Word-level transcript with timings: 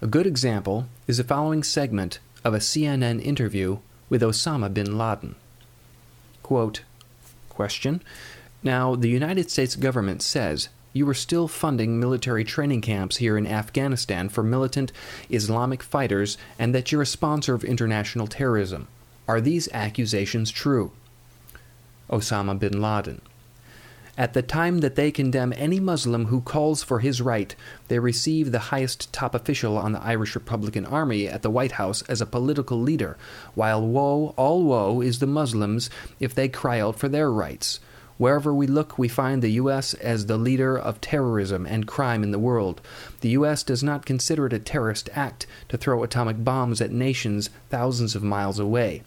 A 0.00 0.06
good 0.06 0.26
example 0.26 0.86
is 1.06 1.16
the 1.16 1.24
following 1.24 1.62
segment 1.62 2.20
of 2.48 2.54
a 2.54 2.58
CNN 2.58 3.22
interview 3.22 3.76
with 4.08 4.22
Osama 4.22 4.72
bin 4.72 4.96
Laden. 4.96 5.34
Quote, 6.42 6.82
Question 7.50 8.00
Now, 8.62 8.94
the 8.94 9.10
United 9.10 9.50
States 9.50 9.76
government 9.76 10.22
says 10.22 10.70
you 10.94 11.06
are 11.10 11.14
still 11.14 11.46
funding 11.46 12.00
military 12.00 12.44
training 12.44 12.80
camps 12.80 13.18
here 13.18 13.36
in 13.36 13.46
Afghanistan 13.46 14.30
for 14.30 14.42
militant 14.42 14.92
Islamic 15.28 15.82
fighters 15.82 16.38
and 16.58 16.74
that 16.74 16.90
you're 16.90 17.02
a 17.02 17.06
sponsor 17.06 17.52
of 17.52 17.64
international 17.64 18.26
terrorism. 18.26 18.88
Are 19.28 19.42
these 19.42 19.68
accusations 19.74 20.50
true? 20.50 20.92
Osama 22.08 22.58
bin 22.58 22.80
Laden. 22.80 23.20
At 24.18 24.32
the 24.32 24.42
time 24.42 24.78
that 24.78 24.96
they 24.96 25.12
condemn 25.12 25.54
any 25.56 25.78
Muslim 25.78 26.24
who 26.24 26.40
calls 26.40 26.82
for 26.82 26.98
his 26.98 27.22
right, 27.22 27.54
they 27.86 28.00
receive 28.00 28.50
the 28.50 28.74
highest 28.74 29.12
top 29.12 29.32
official 29.32 29.78
on 29.78 29.92
the 29.92 30.02
Irish 30.02 30.34
Republican 30.34 30.84
Army 30.84 31.28
at 31.28 31.42
the 31.42 31.50
White 31.50 31.70
House 31.78 32.02
as 32.02 32.20
a 32.20 32.26
political 32.26 32.80
leader, 32.80 33.16
while 33.54 33.80
woe, 33.80 34.34
all 34.36 34.64
woe, 34.64 35.00
is 35.00 35.20
the 35.20 35.28
Muslims 35.28 35.88
if 36.18 36.34
they 36.34 36.48
cry 36.48 36.80
out 36.80 36.98
for 36.98 37.08
their 37.08 37.30
rights. 37.30 37.78
Wherever 38.16 38.52
we 38.52 38.66
look, 38.66 38.98
we 38.98 39.06
find 39.06 39.40
the 39.40 39.52
U.S. 39.52 39.94
as 39.94 40.26
the 40.26 40.36
leader 40.36 40.76
of 40.76 41.00
terrorism 41.00 41.64
and 41.64 41.86
crime 41.86 42.24
in 42.24 42.32
the 42.32 42.40
world. 42.40 42.80
The 43.20 43.28
U.S. 43.30 43.62
does 43.62 43.84
not 43.84 44.04
consider 44.04 44.46
it 44.46 44.52
a 44.52 44.58
terrorist 44.58 45.08
act 45.14 45.46
to 45.68 45.76
throw 45.76 46.02
atomic 46.02 46.42
bombs 46.42 46.80
at 46.80 46.90
nations 46.90 47.50
thousands 47.70 48.16
of 48.16 48.24
miles 48.24 48.58
away 48.58 49.04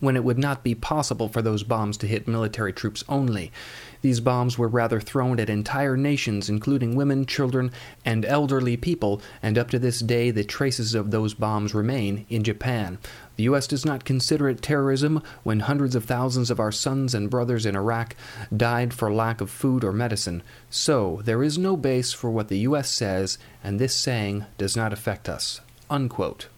when 0.00 0.16
it 0.16 0.24
would 0.24 0.38
not 0.38 0.64
be 0.64 0.74
possible 0.74 1.28
for 1.28 1.42
those 1.42 1.62
bombs 1.62 1.96
to 1.98 2.06
hit 2.06 2.26
military 2.26 2.72
troops 2.72 3.04
only. 3.08 3.52
These 4.02 4.20
bombs 4.20 4.56
were 4.56 4.68
rather 4.68 4.98
thrown 4.98 5.38
at 5.38 5.50
entire 5.50 5.96
nations, 5.96 6.48
including 6.48 6.96
women, 6.96 7.26
children, 7.26 7.70
and 8.04 8.24
elderly 8.24 8.76
people, 8.76 9.20
and 9.42 9.58
up 9.58 9.70
to 9.70 9.78
this 9.78 10.00
day 10.00 10.30
the 10.30 10.42
traces 10.42 10.94
of 10.94 11.10
those 11.10 11.34
bombs 11.34 11.74
remain 11.74 12.24
in 12.28 12.42
Japan. 12.42 12.98
The 13.36 13.44
U.S. 13.44 13.66
does 13.66 13.84
not 13.84 14.04
consider 14.04 14.48
it 14.48 14.62
terrorism 14.62 15.22
when 15.42 15.60
hundreds 15.60 15.94
of 15.94 16.04
thousands 16.04 16.50
of 16.50 16.60
our 16.60 16.72
sons 16.72 17.14
and 17.14 17.30
brothers 17.30 17.66
in 17.66 17.76
Iraq 17.76 18.16
died 18.54 18.92
for 18.92 19.12
lack 19.12 19.40
of 19.40 19.50
food 19.50 19.84
or 19.84 19.92
medicine. 19.92 20.42
So, 20.68 21.20
there 21.24 21.42
is 21.42 21.56
no 21.56 21.76
base 21.76 22.12
for 22.12 22.30
what 22.30 22.48
the 22.48 22.58
U.S. 22.60 22.90
says, 22.90 23.38
and 23.62 23.78
this 23.78 23.94
saying 23.94 24.46
does 24.58 24.76
not 24.76 24.92
affect 24.92 25.28
us. 25.28 25.60
Unquote. 25.88 26.48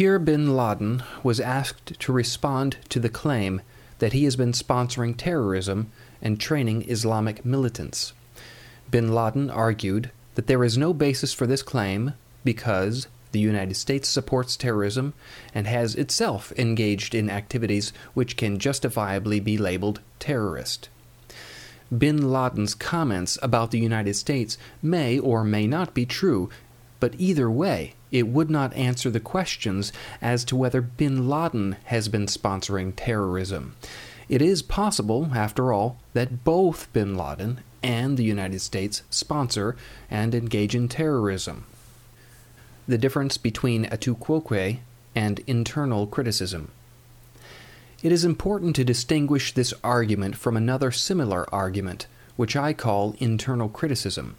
Here, 0.00 0.18
bin 0.18 0.56
Laden 0.56 1.02
was 1.22 1.40
asked 1.40 2.00
to 2.00 2.10
respond 2.10 2.78
to 2.88 2.98
the 2.98 3.10
claim 3.10 3.60
that 3.98 4.14
he 4.14 4.24
has 4.24 4.34
been 4.34 4.52
sponsoring 4.52 5.14
terrorism 5.14 5.92
and 6.22 6.40
training 6.40 6.88
Islamic 6.88 7.44
militants. 7.44 8.14
Bin 8.90 9.14
Laden 9.14 9.50
argued 9.50 10.10
that 10.36 10.46
there 10.46 10.64
is 10.64 10.78
no 10.78 10.94
basis 10.94 11.34
for 11.34 11.46
this 11.46 11.62
claim 11.62 12.14
because 12.44 13.08
the 13.32 13.40
United 13.40 13.74
States 13.74 14.08
supports 14.08 14.56
terrorism 14.56 15.12
and 15.54 15.66
has 15.66 15.94
itself 15.94 16.50
engaged 16.56 17.14
in 17.14 17.28
activities 17.28 17.92
which 18.14 18.38
can 18.38 18.58
justifiably 18.58 19.38
be 19.38 19.58
labeled 19.58 20.00
terrorist. 20.18 20.88
Bin 21.94 22.32
Laden's 22.32 22.74
comments 22.74 23.38
about 23.42 23.70
the 23.70 23.78
United 23.78 24.14
States 24.14 24.56
may 24.80 25.18
or 25.18 25.44
may 25.44 25.66
not 25.66 25.92
be 25.92 26.06
true, 26.06 26.48
but 27.00 27.14
either 27.18 27.50
way, 27.50 27.96
it 28.12 28.28
would 28.28 28.50
not 28.50 28.74
answer 28.74 29.10
the 29.10 29.20
questions 29.20 29.92
as 30.20 30.44
to 30.44 30.56
whether 30.56 30.80
bin 30.80 31.28
Laden 31.28 31.76
has 31.84 32.08
been 32.08 32.26
sponsoring 32.26 32.92
terrorism. 32.96 33.76
It 34.28 34.42
is 34.42 34.62
possible, 34.62 35.30
after 35.34 35.72
all, 35.72 35.98
that 36.12 36.44
both 36.44 36.92
bin 36.92 37.16
Laden 37.16 37.60
and 37.82 38.16
the 38.16 38.24
United 38.24 38.60
States 38.60 39.02
sponsor 39.10 39.76
and 40.10 40.34
engage 40.34 40.74
in 40.74 40.88
terrorism. 40.88 41.64
The 42.86 42.98
difference 42.98 43.36
between 43.38 43.86
a 43.86 43.96
tu 43.96 44.14
quoque 44.14 44.78
and 45.14 45.40
internal 45.46 46.06
criticism. 46.06 46.70
It 48.02 48.12
is 48.12 48.24
important 48.24 48.76
to 48.76 48.84
distinguish 48.84 49.52
this 49.52 49.74
argument 49.84 50.36
from 50.36 50.56
another 50.56 50.90
similar 50.90 51.52
argument, 51.52 52.06
which 52.36 52.56
I 52.56 52.72
call 52.72 53.14
internal 53.18 53.68
criticism. 53.68 54.36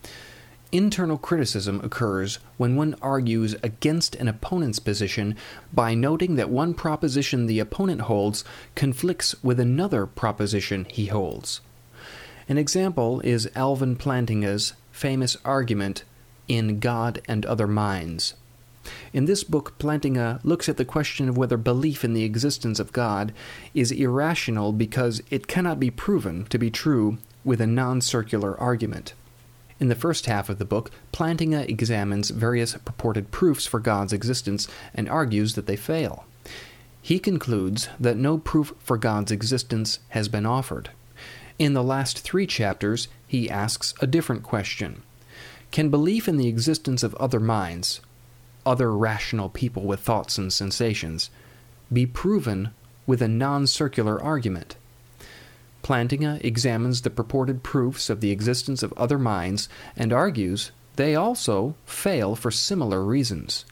Internal 0.71 1.17
criticism 1.17 1.81
occurs 1.83 2.39
when 2.55 2.77
one 2.77 2.95
argues 3.01 3.55
against 3.61 4.15
an 4.15 4.29
opponent's 4.29 4.79
position 4.79 5.35
by 5.73 5.93
noting 5.93 6.35
that 6.35 6.49
one 6.49 6.73
proposition 6.73 7.45
the 7.45 7.59
opponent 7.59 8.01
holds 8.01 8.45
conflicts 8.73 9.35
with 9.43 9.59
another 9.59 10.05
proposition 10.05 10.85
he 10.85 11.07
holds. 11.07 11.59
An 12.47 12.57
example 12.57 13.19
is 13.21 13.49
Alvin 13.53 13.97
Plantinga's 13.97 14.73
famous 14.91 15.35
argument 15.43 16.05
in 16.47 16.79
God 16.79 17.21
and 17.27 17.45
Other 17.45 17.67
Minds. 17.67 18.35
In 19.11 19.25
this 19.25 19.43
book, 19.43 19.77
Plantinga 19.77 20.39
looks 20.43 20.69
at 20.69 20.77
the 20.77 20.85
question 20.85 21.27
of 21.27 21.37
whether 21.37 21.57
belief 21.57 22.05
in 22.05 22.13
the 22.13 22.23
existence 22.23 22.79
of 22.79 22.93
God 22.93 23.33
is 23.73 23.91
irrational 23.91 24.71
because 24.71 25.21
it 25.29 25.47
cannot 25.47 25.79
be 25.81 25.91
proven 25.91 26.45
to 26.45 26.57
be 26.57 26.71
true 26.71 27.17
with 27.43 27.59
a 27.59 27.67
non 27.67 27.99
circular 27.99 28.57
argument. 28.59 29.13
In 29.81 29.87
the 29.87 29.95
first 29.95 30.27
half 30.27 30.47
of 30.47 30.59
the 30.59 30.63
book, 30.63 30.91
Plantinga 31.11 31.67
examines 31.67 32.29
various 32.29 32.73
purported 32.85 33.31
proofs 33.31 33.65
for 33.65 33.79
God's 33.79 34.13
existence 34.13 34.67
and 34.93 35.09
argues 35.09 35.55
that 35.55 35.65
they 35.65 35.75
fail. 35.75 36.25
He 37.01 37.17
concludes 37.17 37.89
that 37.99 38.15
no 38.15 38.37
proof 38.37 38.73
for 38.77 38.95
God's 38.95 39.31
existence 39.31 39.97
has 40.09 40.27
been 40.27 40.45
offered. 40.45 40.91
In 41.57 41.73
the 41.73 41.83
last 41.83 42.19
three 42.19 42.45
chapters, 42.45 43.07
he 43.27 43.49
asks 43.49 43.95
a 43.99 44.05
different 44.05 44.43
question 44.43 45.01
Can 45.71 45.89
belief 45.89 46.27
in 46.27 46.37
the 46.37 46.47
existence 46.47 47.01
of 47.01 47.15
other 47.15 47.39
minds, 47.39 48.01
other 48.63 48.95
rational 48.95 49.49
people 49.49 49.81
with 49.85 49.99
thoughts 49.99 50.37
and 50.37 50.53
sensations, 50.53 51.31
be 51.91 52.05
proven 52.05 52.69
with 53.07 53.19
a 53.19 53.27
non 53.27 53.65
circular 53.65 54.21
argument? 54.21 54.75
Plantinga 55.91 56.41
examines 56.41 57.01
the 57.01 57.09
purported 57.09 57.63
proofs 57.63 58.09
of 58.09 58.21
the 58.21 58.31
existence 58.31 58.81
of 58.81 58.93
other 58.93 59.19
minds 59.19 59.67
and 59.97 60.13
argues 60.13 60.71
they 60.95 61.17
also 61.17 61.75
fail 61.85 62.33
for 62.33 62.49
similar 62.49 63.03
reasons. 63.03 63.65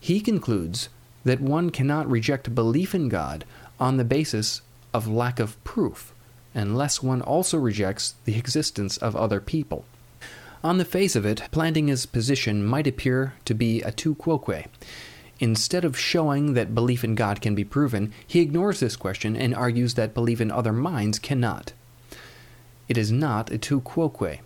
He 0.00 0.22
concludes 0.22 0.88
that 1.24 1.42
one 1.42 1.68
cannot 1.68 2.10
reject 2.10 2.54
belief 2.54 2.94
in 2.94 3.10
God 3.10 3.44
on 3.78 3.98
the 3.98 4.04
basis 4.04 4.62
of 4.94 5.06
lack 5.06 5.38
of 5.38 5.62
proof, 5.62 6.14
unless 6.54 7.02
one 7.02 7.20
also 7.20 7.58
rejects 7.58 8.14
the 8.24 8.38
existence 8.38 8.96
of 8.96 9.14
other 9.14 9.38
people. 9.38 9.84
On 10.64 10.78
the 10.78 10.86
face 10.86 11.14
of 11.14 11.26
it, 11.26 11.42
Plantinga's 11.52 12.06
position 12.06 12.64
might 12.64 12.86
appear 12.86 13.34
to 13.44 13.52
be 13.52 13.82
a 13.82 13.92
tu 13.92 14.14
quoque. 14.14 14.64
Instead 15.40 15.84
of 15.84 15.98
showing 15.98 16.54
that 16.54 16.74
belief 16.74 17.04
in 17.04 17.14
God 17.14 17.40
can 17.40 17.54
be 17.54 17.64
proven, 17.64 18.12
he 18.26 18.40
ignores 18.40 18.80
this 18.80 18.96
question 18.96 19.36
and 19.36 19.54
argues 19.54 19.94
that 19.94 20.14
belief 20.14 20.40
in 20.40 20.50
other 20.50 20.72
minds 20.72 21.18
cannot. 21.18 21.72
It 22.88 22.98
is 22.98 23.12
not 23.12 23.52
a 23.52 23.58
tu 23.58 23.80
quoque. 23.80 24.40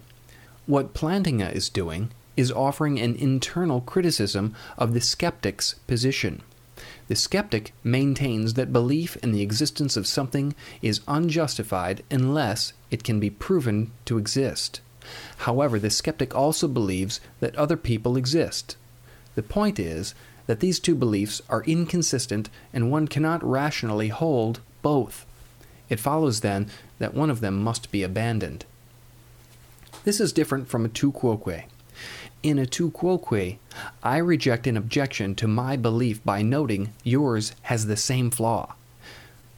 What 0.66 0.94
Plantinga 0.94 1.52
is 1.52 1.68
doing 1.68 2.10
is 2.36 2.52
offering 2.52 2.98
an 2.98 3.14
internal 3.14 3.80
criticism 3.80 4.54
of 4.76 4.94
the 4.94 5.00
skeptic's 5.00 5.74
position. 5.86 6.42
The 7.08 7.16
skeptic 7.16 7.72
maintains 7.84 8.54
that 8.54 8.72
belief 8.72 9.16
in 9.16 9.32
the 9.32 9.42
existence 9.42 9.96
of 9.96 10.06
something 10.06 10.54
is 10.80 11.00
unjustified 11.06 12.02
unless 12.10 12.72
it 12.90 13.04
can 13.04 13.20
be 13.20 13.30
proven 13.30 13.92
to 14.06 14.18
exist. 14.18 14.80
However, 15.38 15.78
the 15.78 15.90
skeptic 15.90 16.34
also 16.34 16.68
believes 16.68 17.20
that 17.40 17.56
other 17.56 17.76
people 17.76 18.16
exist, 18.16 18.76
The 19.34 19.42
point 19.42 19.78
is 19.78 20.14
that 20.46 20.60
these 20.60 20.78
two 20.78 20.94
beliefs 20.94 21.40
are 21.48 21.64
inconsistent 21.64 22.48
and 22.72 22.90
one 22.90 23.08
cannot 23.08 23.42
rationally 23.44 24.08
hold 24.08 24.60
both. 24.82 25.24
It 25.88 26.00
follows 26.00 26.40
then 26.40 26.68
that 26.98 27.14
one 27.14 27.30
of 27.30 27.40
them 27.40 27.62
must 27.62 27.90
be 27.90 28.02
abandoned. 28.02 28.64
This 30.04 30.20
is 30.20 30.32
different 30.32 30.68
from 30.68 30.84
a 30.84 30.88
tu 30.88 31.12
quoque. 31.12 31.64
In 32.42 32.58
a 32.58 32.66
tu 32.66 32.90
quoque, 32.90 33.58
I 34.02 34.16
reject 34.16 34.66
an 34.66 34.76
objection 34.76 35.34
to 35.36 35.46
my 35.46 35.76
belief 35.76 36.24
by 36.24 36.42
noting 36.42 36.92
yours 37.04 37.52
has 37.62 37.86
the 37.86 37.96
same 37.96 38.30
flaw. 38.30 38.74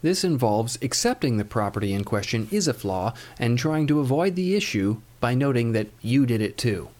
This 0.02 0.22
involves 0.22 0.76
accepting 0.82 1.38
the 1.38 1.46
property 1.46 1.94
in 1.94 2.04
question 2.04 2.46
is 2.50 2.68
a 2.68 2.74
flaw 2.74 3.14
and 3.38 3.58
trying 3.58 3.86
to 3.86 4.00
avoid 4.00 4.36
the 4.36 4.54
issue 4.54 5.00
by 5.18 5.34
noting 5.34 5.72
that 5.72 5.86
you 6.02 6.26
did 6.26 6.42
it 6.42 6.58
too. 6.58 6.90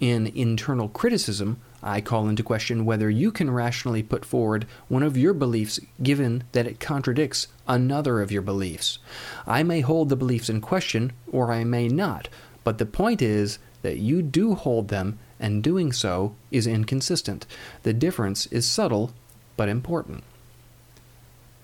In 0.00 0.28
internal 0.28 0.88
criticism, 0.88 1.60
I 1.82 2.00
call 2.00 2.28
into 2.28 2.42
question 2.42 2.84
whether 2.84 3.08
you 3.08 3.32
can 3.32 3.50
rationally 3.50 4.02
put 4.02 4.24
forward 4.24 4.66
one 4.88 5.02
of 5.02 5.16
your 5.16 5.32
beliefs 5.32 5.80
given 6.02 6.44
that 6.52 6.66
it 6.66 6.80
contradicts 6.80 7.48
another 7.66 8.20
of 8.20 8.30
your 8.30 8.42
beliefs. 8.42 8.98
I 9.46 9.62
may 9.62 9.80
hold 9.80 10.08
the 10.08 10.16
beliefs 10.16 10.50
in 10.50 10.60
question, 10.60 11.12
or 11.30 11.52
I 11.52 11.64
may 11.64 11.88
not, 11.88 12.28
but 12.64 12.78
the 12.78 12.86
point 12.86 13.22
is 13.22 13.58
that 13.82 13.98
you 13.98 14.20
do 14.20 14.54
hold 14.54 14.88
them, 14.88 15.18
and 15.38 15.62
doing 15.62 15.90
so 15.90 16.34
is 16.50 16.66
inconsistent. 16.66 17.46
The 17.82 17.94
difference 17.94 18.46
is 18.46 18.68
subtle, 18.68 19.12
but 19.56 19.70
important. 19.70 20.22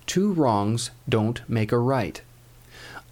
Two 0.07 0.33
wrongs 0.33 0.91
don't 1.09 1.43
make 1.49 1.73
a 1.73 1.79
right. 1.79 2.23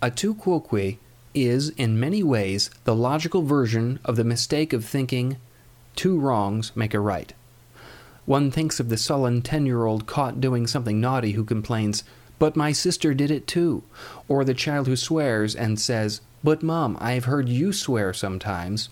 A 0.00 0.10
tu 0.10 0.34
quoque 0.34 0.98
is, 1.34 1.68
in 1.70 2.00
many 2.00 2.22
ways, 2.22 2.70
the 2.84 2.94
logical 2.94 3.42
version 3.42 3.98
of 4.04 4.16
the 4.16 4.24
mistake 4.24 4.72
of 4.72 4.84
thinking 4.84 5.36
two 5.96 6.18
wrongs 6.18 6.72
make 6.74 6.94
a 6.94 7.00
right. 7.00 7.32
One 8.26 8.50
thinks 8.50 8.80
of 8.80 8.88
the 8.88 8.96
sullen 8.96 9.42
10 9.42 9.66
year 9.66 9.84
old 9.84 10.06
caught 10.06 10.40
doing 10.40 10.66
something 10.66 11.00
naughty 11.00 11.32
who 11.32 11.44
complains, 11.44 12.04
But 12.38 12.56
my 12.56 12.72
sister 12.72 13.12
did 13.14 13.30
it 13.30 13.46
too. 13.46 13.82
Or 14.28 14.44
the 14.44 14.54
child 14.54 14.86
who 14.86 14.96
swears 14.96 15.54
and 15.54 15.78
says, 15.78 16.20
But 16.42 16.62
mom, 16.62 16.96
I 17.00 17.12
have 17.12 17.26
heard 17.26 17.48
you 17.48 17.72
swear 17.72 18.12
sometimes. 18.12 18.88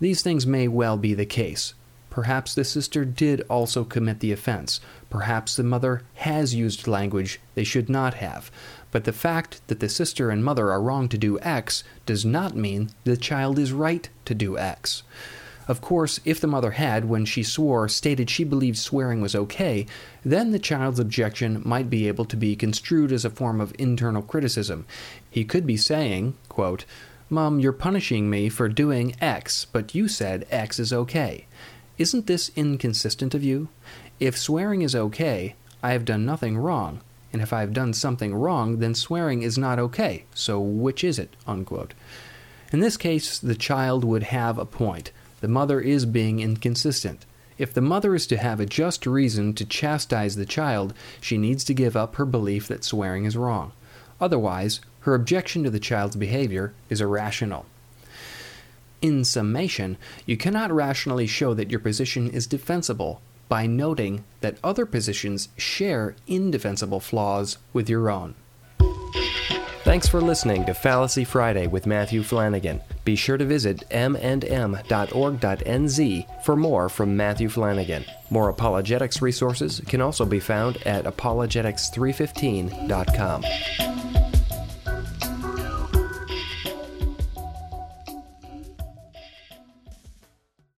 These 0.00 0.22
things 0.22 0.46
may 0.46 0.68
well 0.68 0.96
be 0.96 1.14
the 1.14 1.26
case. 1.26 1.74
Perhaps 2.16 2.54
the 2.54 2.64
sister 2.64 3.04
did 3.04 3.42
also 3.42 3.84
commit 3.84 4.20
the 4.20 4.32
offense. 4.32 4.80
Perhaps 5.10 5.54
the 5.54 5.62
mother 5.62 6.02
has 6.14 6.54
used 6.54 6.88
language 6.88 7.40
they 7.54 7.62
should 7.62 7.90
not 7.90 8.14
have. 8.14 8.50
But 8.90 9.04
the 9.04 9.12
fact 9.12 9.60
that 9.66 9.80
the 9.80 9.88
sister 9.90 10.30
and 10.30 10.42
mother 10.42 10.70
are 10.70 10.80
wrong 10.80 11.10
to 11.10 11.18
do 11.18 11.38
X 11.40 11.84
does 12.06 12.24
not 12.24 12.56
mean 12.56 12.88
the 13.04 13.18
child 13.18 13.58
is 13.58 13.70
right 13.70 14.08
to 14.24 14.34
do 14.34 14.56
X. 14.56 15.02
Of 15.68 15.80
course, 15.80 16.20
if 16.24 16.40
the 16.40 16.46
mother 16.46 16.72
had, 16.72 17.06
when 17.06 17.24
she 17.24 17.42
swore, 17.42 17.88
stated 17.88 18.30
she 18.30 18.44
believed 18.44 18.78
swearing 18.78 19.20
was 19.20 19.34
okay, 19.34 19.86
then 20.24 20.52
the 20.52 20.58
child's 20.58 21.00
objection 21.00 21.60
might 21.64 21.90
be 21.90 22.06
able 22.06 22.24
to 22.26 22.36
be 22.36 22.54
construed 22.54 23.10
as 23.10 23.24
a 23.24 23.30
form 23.30 23.60
of 23.60 23.74
internal 23.78 24.22
criticism. 24.22 24.86
He 25.28 25.44
could 25.44 25.66
be 25.66 25.76
saying, 25.76 26.36
quote, 26.48 26.84
Mom, 27.28 27.58
you're 27.58 27.72
punishing 27.72 28.30
me 28.30 28.48
for 28.48 28.68
doing 28.68 29.16
X, 29.20 29.64
but 29.64 29.94
you 29.94 30.06
said 30.06 30.46
X 30.50 30.78
is 30.78 30.92
okay. 30.92 31.46
Isn't 31.98 32.28
this 32.28 32.52
inconsistent 32.54 33.34
of 33.34 33.42
you? 33.42 33.68
If 34.20 34.38
swearing 34.38 34.82
is 34.82 34.94
okay, 34.94 35.56
I 35.82 35.90
have 35.90 36.04
done 36.04 36.24
nothing 36.24 36.56
wrong, 36.56 37.00
and 37.32 37.42
if 37.42 37.52
I 37.52 37.60
have 37.60 37.72
done 37.72 37.92
something 37.92 38.32
wrong, 38.32 38.78
then 38.78 38.94
swearing 38.94 39.42
is 39.42 39.58
not 39.58 39.80
okay, 39.80 40.24
so 40.34 40.60
which 40.60 41.02
is 41.02 41.18
it? 41.18 41.34
Unquote. 41.46 41.94
In 42.72 42.80
this 42.80 42.96
case, 42.96 43.38
the 43.38 43.54
child 43.54 44.04
would 44.04 44.24
have 44.24 44.58
a 44.58 44.64
point. 44.64 45.10
The 45.40 45.48
mother 45.48 45.80
is 45.80 46.06
being 46.06 46.40
inconsistent. 46.40 47.26
If 47.58 47.72
the 47.72 47.80
mother 47.80 48.14
is 48.14 48.26
to 48.28 48.36
have 48.36 48.60
a 48.60 48.66
just 48.66 49.06
reason 49.06 49.54
to 49.54 49.64
chastise 49.64 50.36
the 50.36 50.46
child, 50.46 50.92
she 51.20 51.38
needs 51.38 51.64
to 51.64 51.74
give 51.74 51.96
up 51.96 52.16
her 52.16 52.26
belief 52.26 52.68
that 52.68 52.84
swearing 52.84 53.24
is 53.24 53.36
wrong. 53.36 53.72
Otherwise, 54.20 54.80
her 55.00 55.14
objection 55.14 55.62
to 55.62 55.70
the 55.70 55.80
child's 55.80 56.16
behavior 56.16 56.74
is 56.90 57.00
irrational. 57.00 57.66
In 59.02 59.24
summation, 59.24 59.98
you 60.24 60.36
cannot 60.36 60.72
rationally 60.72 61.26
show 61.26 61.54
that 61.54 61.70
your 61.70 61.80
position 61.80 62.30
is 62.30 62.46
defensible 62.46 63.20
by 63.48 63.66
noting 63.66 64.24
that 64.40 64.58
other 64.64 64.84
positions 64.86 65.48
share 65.56 66.16
indefensible 66.26 67.00
flaws 67.00 67.58
with 67.72 67.88
your 67.88 68.10
own. 68.10 68.34
Thanks 69.96 70.08
for 70.08 70.20
listening 70.20 70.66
to 70.66 70.74
Fallacy 70.74 71.24
Friday 71.24 71.68
with 71.68 71.86
Matthew 71.86 72.22
Flannagan. 72.22 72.82
Be 73.06 73.16
sure 73.16 73.38
to 73.38 73.46
visit 73.46 73.82
m&m.org.nz 73.90 74.84
for 76.44 76.54
more 76.54 76.90
from 76.90 77.16
Matthew 77.16 77.48
Flannagan. 77.48 78.04
More 78.28 78.50
apologetics 78.50 79.22
resources 79.22 79.80
can 79.88 80.02
also 80.02 80.26
be 80.26 80.38
found 80.38 80.86
at 80.86 81.06
apologetics315.com. 81.06 83.95